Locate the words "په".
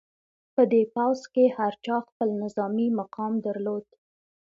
0.53-0.61